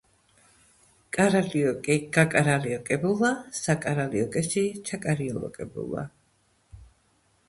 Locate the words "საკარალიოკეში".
3.57-4.63